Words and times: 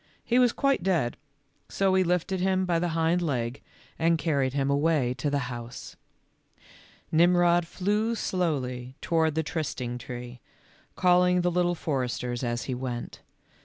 He 0.23 0.39
was 0.39 0.51
quite 0.51 0.81
dead, 0.81 1.15
so 1.69 1.93
he 1.93 2.03
lifted 2.03 2.39
him 2.39 2.65
by 2.65 2.79
the 2.79 2.87
hind 2.97 3.21
leg 3.21 3.61
and 3.99 4.17
carried 4.17 4.53
him 4.53 4.71
away 4.71 5.13
to 5.19 5.29
the 5.29 5.45
house. 5.53 5.95
Nirnrod 7.13 7.65
flew 7.67 8.15
slowly 8.15 8.95
toward 8.99 9.35
the 9.35 9.43
trysting 9.43 9.99
tree, 9.99 10.39
calling 10.95 11.41
the 11.41 11.51
Little 11.51 11.75
Foresters 11.75 12.43
as 12.43 12.63
he 12.63 12.73
went. 12.73 13.19